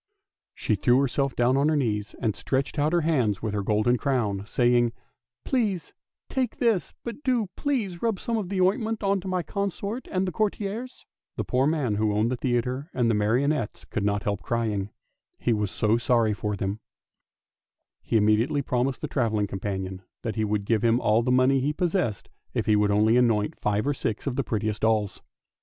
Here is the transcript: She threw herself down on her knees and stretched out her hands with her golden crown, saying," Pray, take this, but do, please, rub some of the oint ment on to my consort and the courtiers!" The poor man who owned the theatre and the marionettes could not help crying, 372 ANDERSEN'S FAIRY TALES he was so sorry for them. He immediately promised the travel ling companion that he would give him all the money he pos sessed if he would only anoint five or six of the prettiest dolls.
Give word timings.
She 0.55 0.73
threw 0.73 0.99
herself 0.99 1.35
down 1.35 1.57
on 1.57 1.69
her 1.69 1.75
knees 1.75 2.15
and 2.19 2.35
stretched 2.35 2.79
out 2.79 2.91
her 2.91 3.01
hands 3.01 3.43
with 3.43 3.53
her 3.53 3.61
golden 3.61 3.99
crown, 3.99 4.45
saying," 4.47 4.93
Pray, 5.45 5.77
take 6.27 6.57
this, 6.57 6.91
but 7.03 7.21
do, 7.23 7.51
please, 7.55 8.01
rub 8.01 8.19
some 8.19 8.35
of 8.35 8.49
the 8.49 8.61
oint 8.61 8.79
ment 8.79 9.03
on 9.03 9.21
to 9.21 9.27
my 9.27 9.43
consort 9.43 10.07
and 10.11 10.27
the 10.27 10.31
courtiers!" 10.31 11.05
The 11.37 11.43
poor 11.43 11.67
man 11.67 11.97
who 11.97 12.13
owned 12.15 12.31
the 12.31 12.35
theatre 12.35 12.89
and 12.95 13.11
the 13.11 13.13
marionettes 13.13 13.85
could 13.85 14.03
not 14.03 14.23
help 14.23 14.41
crying, 14.41 14.89
372 15.39 15.51
ANDERSEN'S 15.51 15.77
FAIRY 15.77 15.91
TALES 15.91 15.91
he 15.91 15.91
was 15.91 16.01
so 16.01 16.03
sorry 16.03 16.33
for 16.33 16.55
them. 16.55 16.79
He 18.01 18.17
immediately 18.17 18.63
promised 18.63 19.01
the 19.01 19.07
travel 19.07 19.37
ling 19.37 19.45
companion 19.45 20.01
that 20.23 20.35
he 20.35 20.43
would 20.43 20.65
give 20.65 20.81
him 20.83 20.99
all 20.99 21.21
the 21.21 21.29
money 21.31 21.59
he 21.59 21.73
pos 21.73 21.93
sessed 21.93 22.25
if 22.55 22.65
he 22.65 22.75
would 22.75 22.89
only 22.89 23.17
anoint 23.17 23.59
five 23.59 23.85
or 23.85 23.93
six 23.93 24.25
of 24.25 24.35
the 24.35 24.43
prettiest 24.43 24.81
dolls. 24.81 25.21